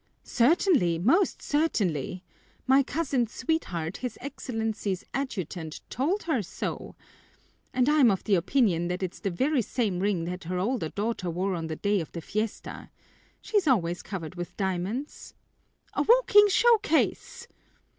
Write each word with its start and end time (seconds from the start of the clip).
"Certainly! 0.23 0.97
Most 0.97 1.43
certainly! 1.43 2.23
My 2.65 2.81
cousin's 2.81 3.31
sweetheart, 3.31 3.97
his 3.97 4.17
Excellency's 4.19 5.03
adjutant, 5.13 5.79
told 5.91 6.23
her 6.23 6.41
so. 6.41 6.95
And 7.71 7.87
I'm 7.87 8.09
of 8.09 8.23
the 8.23 8.33
opinion 8.33 8.87
that 8.87 9.03
it's 9.03 9.19
the 9.19 9.29
very 9.29 9.61
same 9.61 9.99
ring 9.99 10.23
that 10.25 10.41
the 10.41 10.57
older 10.57 10.89
daughter 10.89 11.29
wore 11.29 11.53
on 11.53 11.67
the 11.67 11.75
day 11.75 11.99
of 12.01 12.11
the 12.13 12.21
fiesta. 12.21 12.89
She's 13.41 13.67
always 13.67 14.01
covered 14.01 14.33
with 14.33 14.57
diamonds." 14.57 15.35
"A 15.93 16.01
walking 16.01 16.47
show 16.49 16.79
case!" 16.79 17.47